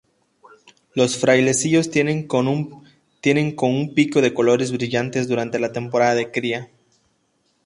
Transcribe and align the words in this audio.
Los 0.95 1.15
frailecillos 1.19 1.91
tienen 1.91 2.25
con 2.25 2.47
un 2.47 2.89
pico 3.93 4.19
de 4.19 4.33
colores 4.33 4.71
brillantes 4.71 5.27
durante 5.27 5.59
la 5.59 5.73
temporada 5.73 6.15
de 6.15 6.31
cría. 6.31 6.71